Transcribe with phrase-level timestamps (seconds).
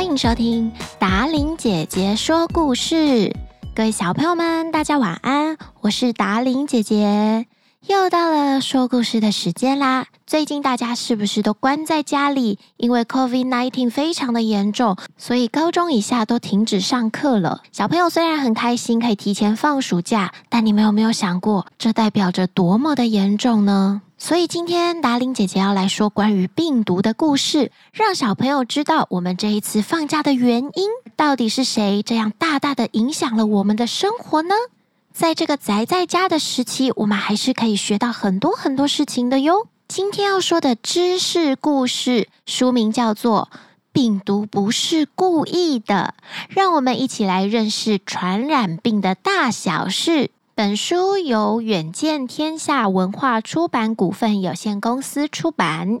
[0.00, 3.36] 欢迎收听达伶姐姐说故事。
[3.74, 7.46] 各位小朋友们，大家晚安，我是达伶姐姐。
[7.86, 10.06] 又到了说故事的时间啦！
[10.26, 12.58] 最近大家是不是都关在家里？
[12.78, 17.60] 因为 COVID-19 非常的严重，所以高中以下都停止上课了。
[17.70, 24.00] 小朋友虽然很开心可以提前放暑假，但你们有没有想过，这代表着多么的严重呢？
[24.22, 34.54] 所以今天达玲姐姐要来说关于病毒的故事，让小朋友知道我们这一次放假的原因，到底是谁这样大大的影响了我们的生活呢？
[35.10, 39.66] 在这个宅在家的时期，我们还是可以学到很多很多事情的哟。
[39.88, 43.48] 今天要说的知识故事，书名叫做
[43.90, 46.14] 《病毒不是故意的》，
[46.50, 50.30] 让我们一起来认识传染病的大小事。
[50.54, 56.00] 本书由远见天下文化出版股份有限公司出版，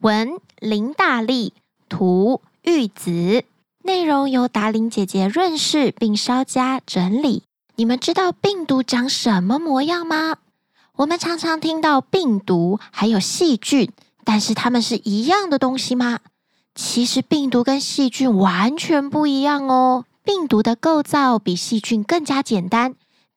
[0.00, 1.52] 文林大力，
[1.88, 3.44] 图玉子，
[3.82, 7.44] 内容由达玲姐姐润饰并稍加整理。
[7.76, 10.38] 你们知道病毒长什么模样吗？
[10.96, 13.90] 我们常常听到病毒还有细菌，
[14.24, 16.20] 但是它们是一样的东西吗？
[16.74, 20.04] 其实病毒跟细菌完全不一样哦。
[20.24, 22.94] 病毒的构造比细菌更加简单，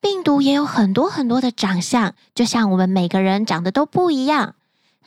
[0.10, 4.56] 病毒也有很多很多的长相，就像我们每个人长得都不一样。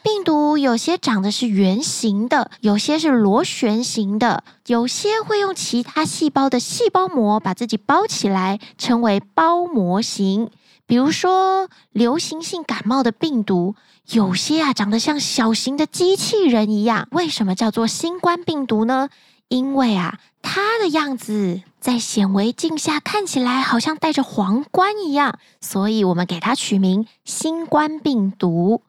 [0.02, 10.50] 病毒有些长得是圆形的，有些是螺旋形的，有些会用其他细胞的细胞膜把自己包起来，称为包膜型。
[10.84, 13.76] 比如说，流行性感冒的病毒，
[14.10, 17.08] 有些啊长得像小型的机器人一样。
[17.12, 19.08] 为什么叫做新冠病毒呢？
[19.50, 28.82] 因为啊，它的样子在显微镜下看起来好像戴着皇冠一样，所以我们给它取名新冠病毒。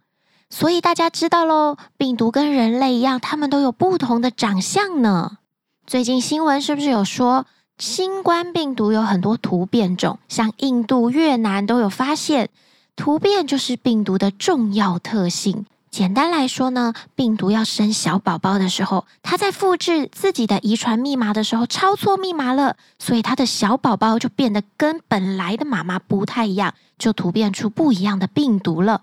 [0.52, 5.40] 所以大家知道喽，病毒跟人类一样，它们都有不同的长相呢。
[5.88, 7.48] 最近新闻是不是有说，
[7.80, 12.50] 新冠病毒有很多突变种，像印度、越南都有发现。
[12.96, 15.66] 突变就是病毒的重要特性。
[15.92, 29.02] 简单来说呢，病毒要生小宝宝的时候，它在复制自己的遗传密码的时候抄错密码了，所以它的小宝宝就变得跟本来的妈妈不太一样，就突变出不一样的病毒了。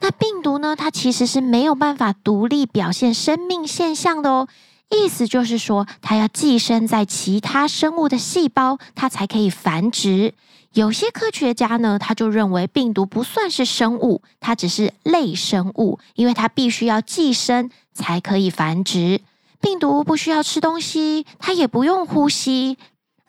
[0.00, 0.74] 那病毒呢？
[0.74, 4.48] 它其实是没有办法独立表现生命现象的哦。
[4.90, 10.34] 意思就是说，它要寄生在其他生物的细胞，它才可以繁殖。
[10.74, 19.20] 有些科学家呢，他就认为病毒不算是生物，它只是类生物，因为它必须要寄生才可以繁殖。
[19.60, 22.76] 病毒不需要吃东西，它也不用呼吸，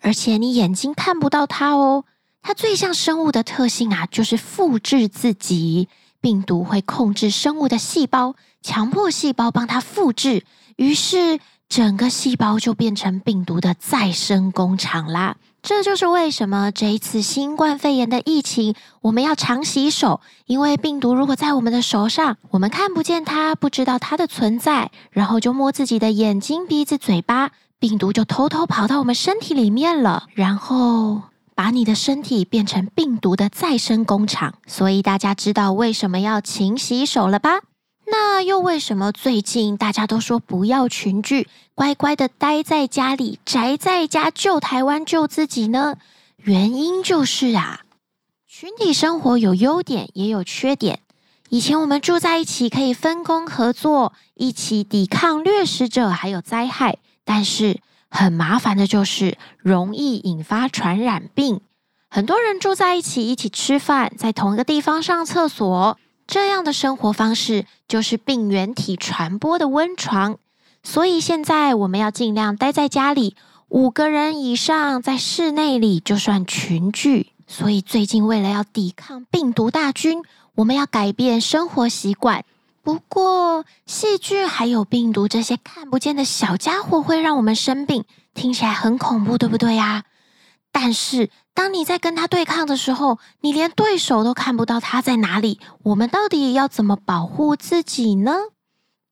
[0.01, 2.05] 而且你眼睛看不到它哦。
[2.41, 5.87] 它最像生物的特性啊，就是复制自己。
[6.19, 8.33] 病毒会控制生物的细胞，
[8.63, 10.43] 强迫细胞帮它复制，
[10.77, 11.39] 于是
[11.69, 15.37] 整个细胞就变成病毒的再生工厂啦。
[15.67, 27.49] 这就是为什么这一次新冠肺炎的疫情，我们要常洗手，因为病毒如果在我们的手上，我们看不见它，不知道它的存在，然后就摸自己的眼睛、鼻子、嘴巴，
[27.79, 31.23] 病毒就偷偷跑到我们身体里面了，然后。
[31.57, 37.61] 把你的身体变成病毒的再生工厂，所以大家知道为什么要勤洗手了吧？
[38.07, 45.97] 那又为什么最近大家都说不要群聚，乖乖的待在家里，宅在家救台湾救自己呢？
[46.37, 47.81] 原因就是啊，
[48.47, 50.99] 群体生活有优点也有缺点。
[51.49, 57.79] 以前我们住在一起，可以分工合作，一起抵抗掠食者还有灾害，但是。
[58.07, 61.59] 很麻烦的就是容易引发传染病。
[62.09, 70.37] 很多人住在一起，一起吃饭，在同一个地方上厕所，这样的生活方式就是病原体传播的温床。
[70.83, 73.35] 所以现在我们要尽量待在家里，
[73.69, 77.31] 五个人以上在室内里就算群聚。
[77.47, 80.23] 所以最近为了要抵抗病毒大军，
[80.55, 82.43] 我们要改变生活习惯。
[82.81, 88.03] 不过，细菌还有病毒这些看不见的小家伙会让我们生病，
[88.35, 90.03] 听起来很恐怖，对不对呀？
[90.71, 98.33] 但是，当你在跟他对抗的时候，你连对手都看不到他在哪里，我们到底要怎么保护自己呢？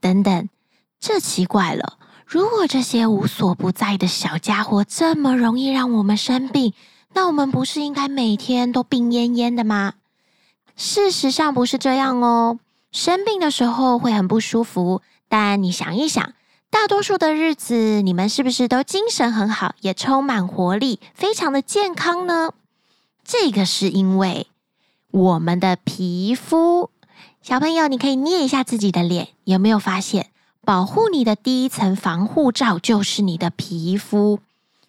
[0.02, 0.50] 等等，
[1.00, 1.98] 这奇怪了，
[2.28, 6.74] 如果这些无所不在的小家伙这么容易让我们生病，
[7.14, 9.94] 那我们不是应该每天都病恹恹的吗？
[10.76, 12.60] 事实上不是这样哦。
[12.92, 16.34] 生病的时候会很不舒服，但你想一想，
[16.74, 22.52] 大多数的日子你们是不是都精神很好，也充满活力，非常的健康呢？
[23.24, 24.48] 这个是因为
[25.12, 26.90] 我们的皮肤。
[27.44, 30.32] 小朋友，你可以捏一下自己的脸，有没有发现
[30.66, 34.40] 保护你的第一层防护罩就是你的皮肤。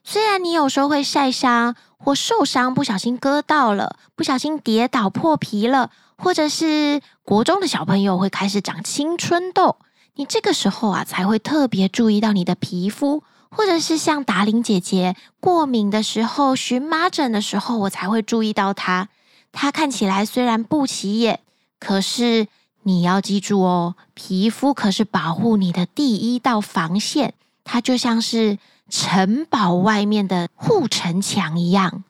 [0.03, 9.77] 虽然你有时候会晒伤或受伤，不小心割到了，不小心跌倒破皮了，或者是国中的小朋友会开始长青春痘，
[10.17, 19.09] 你这个时候啊才会特别注意到你的皮肤，或者是像达伶姐姐过敏的时候、荨麻疹的时候，我才会注意到它。
[19.53, 21.41] 它看起来虽然不起眼，
[21.79, 22.49] 可是。
[22.87, 27.33] 你要记住哦，皮肤可是保护你的第一道防线，
[27.65, 28.59] 它就像是
[28.91, 32.05] 城堡外面的护城墙一样。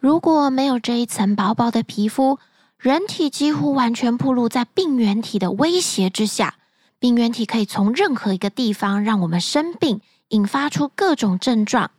[0.00, 2.40] 如果没有这一层薄薄的皮肤，
[2.78, 6.56] 人体几乎完全暴露在病原体的威胁之下。
[7.02, 11.90] 病原体可以从任何一个地方让我们生病，引发出各种症状。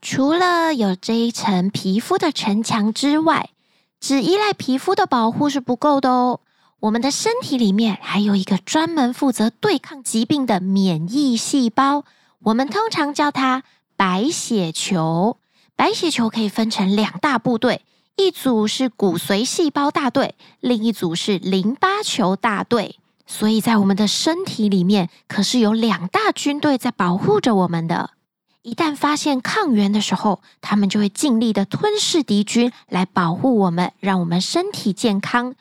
[0.00, 3.50] 除了有这一层皮肤的城墙之外，
[3.98, 6.38] 只依赖皮肤的保护是不够的哦。
[6.78, 12.04] 我们的身体里面还有一个专门负责对抗疾病的免疫细胞，
[12.44, 13.64] 我们通常叫它
[13.96, 15.38] 白血球。
[15.74, 17.82] 白血球可以分成两大部队，
[18.14, 23.00] 一组是骨髓细胞大队，另一组是淋巴球大队。
[23.26, 28.10] 所以在我们的身体里面，可是有两大军队在保护着我们的。
[28.62, 35.54] 一旦发现抗原的时候，他们就会尽力的吞噬敌军，来保护我们，让我们身体健康。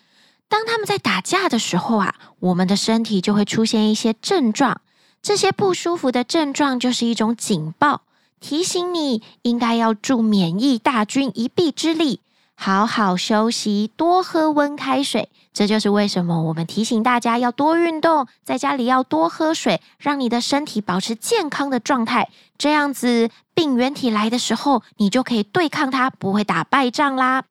[0.48, 4.82] 当他们在打架的时候啊，我们的身体就会出现一些症状。
[5.22, 8.04] 这些不舒服的症状就是一种警报，
[8.40, 12.22] 提醒你应该要助免疫大军一臂之力，
[12.56, 15.30] 好好休息，多喝温开水。
[15.54, 22.30] 这就是为什么我们提醒大家要多运动，在家里要多喝水，让你的身体保持健康的状态。
[22.58, 27.44] 这样子，病原体来的时候，你就可以对抗它，不会打败仗啦。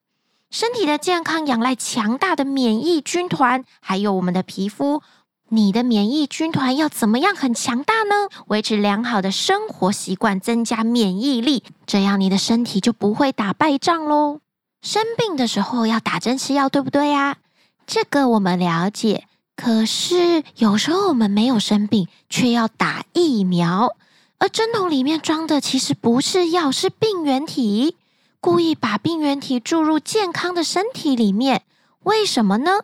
[0.50, 5.02] 身体的健康仰赖强大的免疫军团，还有我们的皮肤。
[5.48, 8.28] 你的免疫军团要怎么样很强大呢？
[8.46, 14.40] 维持良好的生活习惯，增加免疫力，这样你的身体就不会打败仗喽。
[14.84, 17.38] 生病的时候要打针吃药，对不对呀？
[17.86, 19.26] 这个我们了解。
[19.56, 23.96] 可是有时候我们没有生病，却要打疫苗，
[24.36, 27.96] 而针筒里面装的其实不是药，是病原体。
[28.40, 31.62] 故意把病原体注入健康的身体里面，
[32.02, 32.80] 为什么呢？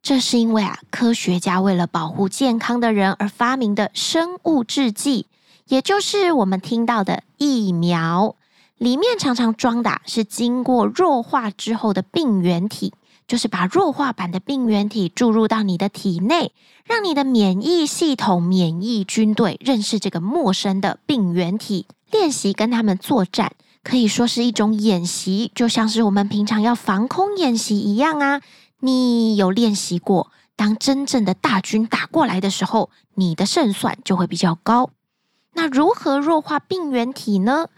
[0.00, 5.26] 这是因为啊，科学家为了保护健康的人而发明的生物制剂，
[5.66, 8.36] 也就是我们听到的疫苗。
[8.82, 12.92] 里面常常装的是经过弱化之后的病原体，
[13.28, 16.52] 就是把弱化版的病原体注入到你的体内，
[16.84, 23.52] 让你的免疫系统、免疫军队认识这个陌生的病原体，练习跟他们作战。
[23.84, 28.40] 可以说是一种演习，就像是我们平常要防空演习一样啊。
[28.80, 34.90] 你有练习过，当真正的大军打过来的时候，你的胜算就会比较高。
[35.54, 37.68] 那如何弱化病原体呢？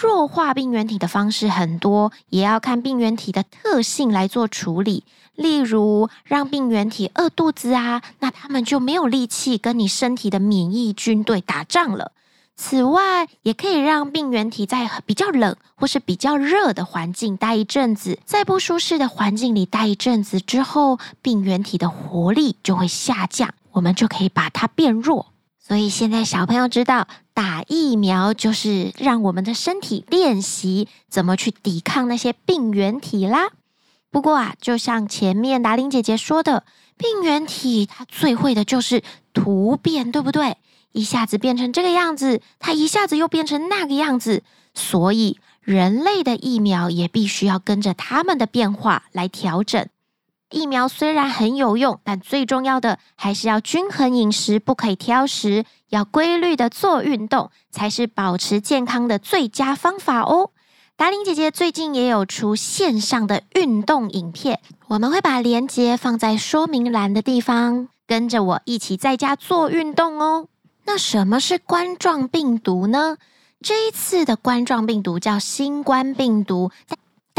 [0.00, 5.04] 弱化病原体的方式很多，也要看病原体的特性来做处理。
[5.34, 12.12] 例如，让病原体饿肚子啊，那他们就没有力气跟你身体的免疫军队打仗了。
[12.56, 25.26] 此外，也可以让病原体在比较冷或是比较热的环境待一阵子，在不舒适的环境里待一阵子之后，病原体的活力就会下降，我们就可以把它变弱。
[25.70, 33.50] 所以现在小朋友知道，打疫苗就是让我们的身体练习怎么去抵抗那些病原体啦。
[34.10, 36.64] 不过啊，就像前面达伶姐姐说的，
[36.96, 40.56] 病原体它最会的就是突变，对不对？
[40.90, 44.42] 一下子变成这个样子，它一下子又变成那个样子，
[44.74, 49.86] 所以人类的疫苗也必须要跟着它们的变化来调整。
[50.50, 60.50] 疫苗虽然很有用，但最重要的还是要均衡饮食，不可以挑食，要规律的做运动，才是保持健康的最佳方法哦。
[60.96, 70.48] 达玲姐姐最近也有出线上的运动影片，我们会把链接放在说明栏的地方，跟着我一起在家做运动哦。
[70.84, 73.16] 那什么是冠状病毒呢？
[73.62, 76.70] 这一次的冠状病毒叫新冠病毒，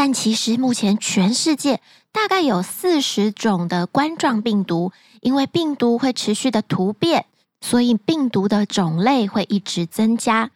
[0.03, 1.79] 但其实目前全世界
[2.12, 7.27] 大概有四十种的冠状病毒，因为病毒会持续的突变，
[7.62, 10.50] 所以病毒的种类会一直增加。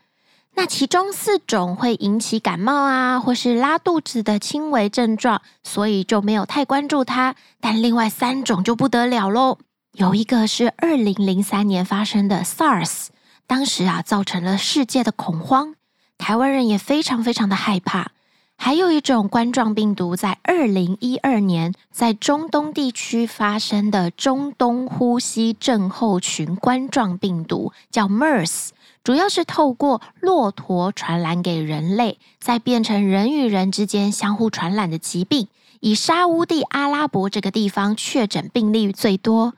[0.56, 7.36] 那其中四种会引起感冒啊，或是拉肚子的轻微症状，所以就没有太关注它。
[7.60, 9.60] 但另外三种就不得了喽。
[9.92, 13.10] 有一个是二零零三年发生的 SARS，
[13.46, 15.76] 当时啊造成了世界的恐慌，
[16.18, 18.10] 台湾人也非常非常的害怕。
[18.58, 28.70] 还有一种冠状病毒，在二零一二年在中东地区发生的中东呼吸症候群冠状病毒，叫 MERS，
[29.04, 35.48] 主要是透过骆驼传染给人类，再变成人与人之间相互传染的疾病。
[35.82, 39.54] 以沙乌地阿拉伯这个地方确诊病例最多。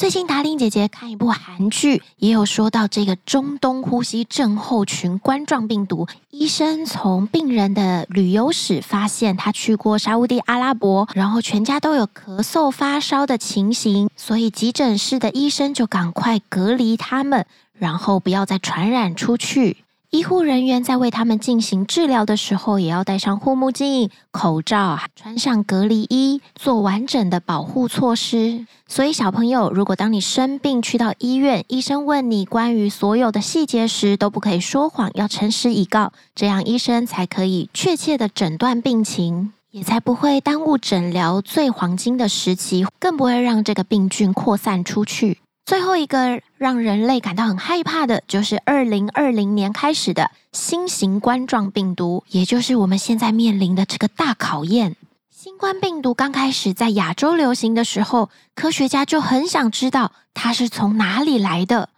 [0.00, 6.08] 最近达令姐姐看一部韩剧，也有说到这个中东呼吸症候群冠状病毒。
[6.30, 19.84] 医生从病人的旅游史发现，他去过沙乌地阿拉伯，然后全家都有咳嗽、发烧的情形，所以急诊室的医生就赶快隔离他们，然后不要再传染出去。
[20.10, 28.66] 医护人员在为他们进行治疗的时候，也要戴上护目镜、口罩，穿上隔离衣，做完整的保护措施。
[28.88, 45.38] 所以，小朋友，如果当你生病去到医院，医生问你关于所有的细节时，都不可以说谎，要诚实以告，这样医生才可以确切的诊断病情，也才不会耽误诊疗最黄金的时期，更不会让这个病菌扩散出去。
[45.64, 54.96] 最后一个让人类感到很害怕的，就是二零二零年开始的新型冠状病毒，也就是我们现在面临的这个大考验。
[55.30, 61.88] 新冠病毒刚开始在亚洲流行的时候，科学家就很想知道它是从哪里来的。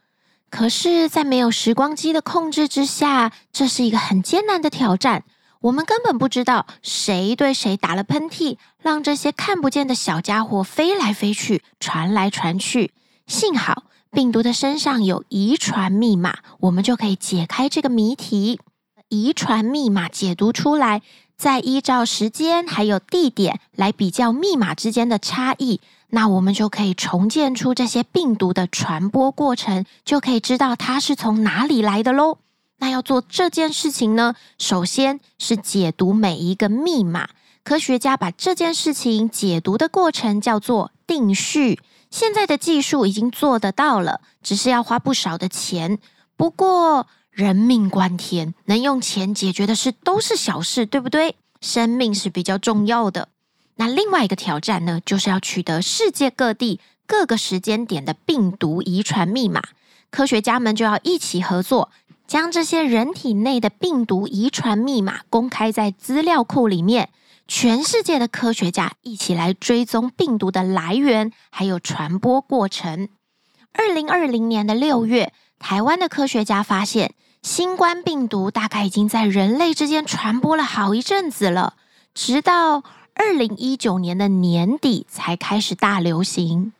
[0.51, 5.25] 可是，在没有时光机的控制之下，这是一个很艰难的挑战。
[5.63, 12.93] 我们根本不知道谁对谁打了喷嚏，让这些看不见的小家伙飞来飞去，传来传去。
[13.27, 18.61] 幸好病毒的身上有遗传密码，我们就可以解开这个谜题。
[19.09, 21.03] 遗传密码解读出来，
[21.37, 32.39] 再依照时间还有地点来比较密码之间的差异，那我们就可以重建出这些病毒的传播过程，就可以知道它是从哪里来的喽。
[32.79, 37.29] 那要做这件事情呢，首先是解读每一个密码。
[37.65, 41.79] 科学家把这件事情解读的过程叫做定序。
[42.13, 45.99] 现在的技术已经做得到了，只是要花不少的钱。
[46.37, 51.37] 不过人命关天，能用钱解决的事都是小事，对不对？
[51.63, 53.29] 生命是比较重要的。
[53.77, 59.63] 那另外一个挑战呢，就是要取得世界各地各个时间点的病毒遗传密码。
[60.11, 61.91] 科学家们就要一起合作，
[62.27, 67.09] 将这些人体内的病毒遗传密码公开在资料库里面。
[67.55, 73.11] 全世界的科学家一起来追踪病毒的来源，还有传播过程。
[73.75, 81.75] 二零二零年的六月，台湾的科学家发现，新冠病毒大概已经在人类之间传播了好一阵子了，
[82.15, 86.73] 直到二零一九年的年底才开始大流行。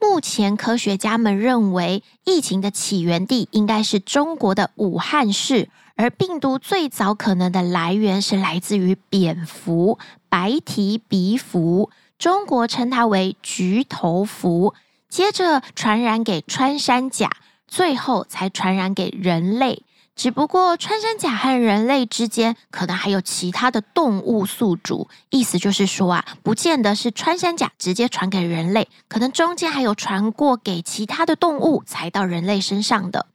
[0.00, 5.68] 目前，科学家们认为，疫情的起源地应该是中国的武汉市。
[5.98, 14.74] 而病毒最早可能的来源是来自于蝙蝠，白蹄鼻蝠，中国称它为菊头蝠，
[15.08, 17.32] 接着传染给穿山甲，
[17.66, 19.82] 最后才传染给人类。
[20.14, 33.26] 只不过穿山甲和人类之间可能还有其他的动物宿主，意思就是说啊，不见得是穿山甲直接传给人类，可能中间还有传过给其他的动物才到人类身上的。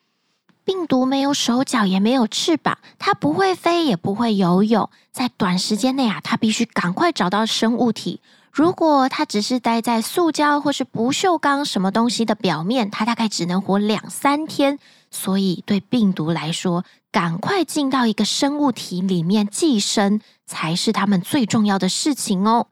[0.66, 4.90] 病毒没有手脚，也没有翅膀，它不会飞，也不会游泳。
[5.12, 8.22] 在短时间内啊，它必须赶快找到生物体。
[8.52, 14.80] 如果它只是待在塑胶或是不锈钢什么东西的表面，它大概只能活两三天。
[15.10, 22.68] 所以对病毒来说，赶快进到一个生物体里面寄生，才是他们最重要的事情哦。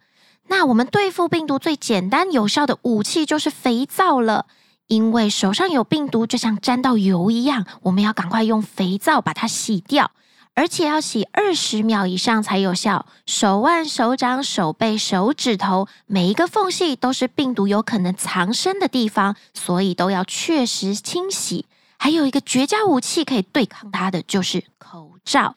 [0.48, 4.46] 那我们对付病毒最简单有效的武器就是肥皂了。
[4.92, 10.12] 因为手上有病毒，就像沾到油一样，我们要赶快用肥皂把它洗掉，
[10.54, 13.06] 而且要洗二十秒以上才有效。
[13.26, 21.68] 手腕、手掌、手背、手指头，每一个缝隙都是病毒有可能藏身的地方，所以都要确实清洗。
[21.98, 25.56] 还有一个绝佳武器可以对抗它的，就是口罩。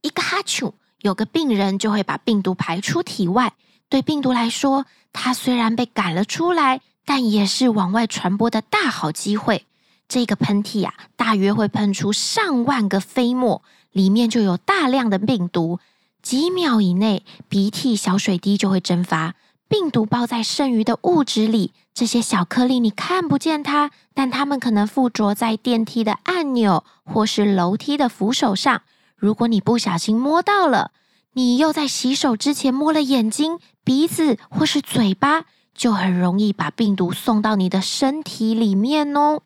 [0.00, 0.72] 一个哈啾，
[1.02, 3.52] 有个病人就会把病毒排出体外。
[3.90, 6.80] 对病毒来说，它虽然被赶了出来。
[7.04, 9.66] 但也是往外传播的大好机会。
[10.08, 15.78] 这个喷嚏啊，大约会喷出上万个飞沫，里面就有大量的病毒。
[16.20, 19.36] 几秒以内，鼻涕小水滴就会蒸发，
[19.68, 21.72] 病毒包在剩余的物质里。
[21.94, 28.82] 这些小颗粒你看不见它，但它们可能附着在电梯的按钮或是楼梯的扶手上。
[29.16, 30.92] 如果你不小心摸到了，
[31.34, 35.44] 你又在洗手之前摸了眼睛、鼻子或是嘴巴。
[35.74, 39.42] 就很容易把病毒送到你的身体里面哦。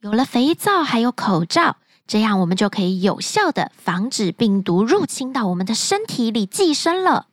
[0.00, 1.76] 有了肥皂，还有口罩，
[2.06, 7.26] 这样我们就可以有效的防止病毒入侵到我们的身体里寄生了。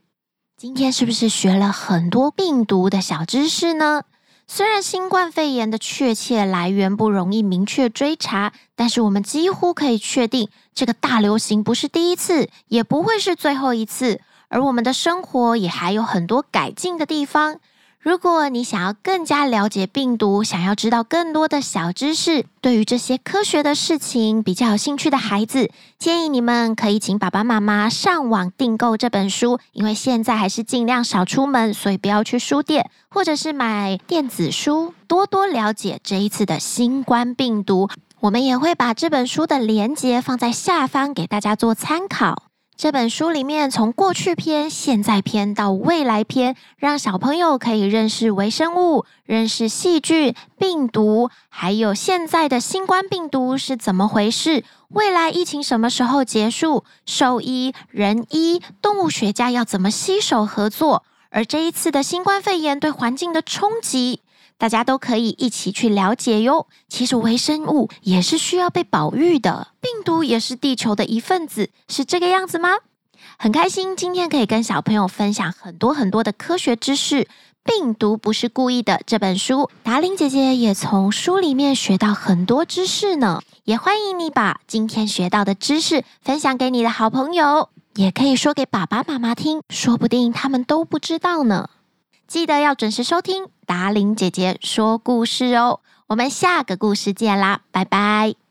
[0.57, 4.03] 今天是不是学了很多病毒的小知识呢？
[4.47, 14.21] 虽然新冠肺炎的确切来源不容易明确追查，但是我们几乎可以确定，这个大流行不是第一次，也不会是最后一次。
[14.47, 17.59] 而我们的生活也还有很多改进的地方。
[17.99, 37.89] 如果你想要更加了解病毒，想要知道更多的小知识，对于这些科学的事情比较有兴趣的孩子，建议你们可以请爸爸妈妈上网订购这本书，因为现在还是尽量少出门，所以不要去书店，或者是买电子书，多多了解这一次的新冠病毒。
[38.21, 42.46] 我们也会把这本书的连接放在下方给大家做参考。
[42.77, 64.21] 这本书里面，从过去篇、现在篇到未来篇，让小朋友可以认识微生物、认识细菌、病毒，还有现在的新冠病毒是怎么回事，未来疫情什么时候结束，兽医、人医、动物学家要怎么携手合作，而这一次的新冠肺炎对环境的冲击。
[64.57, 66.67] 大家都可以一起去了解哟。
[66.87, 72.69] 其实微生物也是需要被保育的，病毒也是地球的一份子，是这个样子吗？
[73.37, 77.27] 很开心今天可以跟小朋友分享很多很多的科学知识。
[77.63, 83.41] 病毒不是故意的这本书，达令姐姐也从书里面学到很多知识呢。
[83.65, 91.69] 也欢迎你把今天学到的知识分享给你的好朋友，也可以说给爸爸妈妈听，说不定他们都不知道呢。
[92.27, 98.46] 记得要准时收听达玲姐姐说故事哦，我们下个故事见啦，拜拜。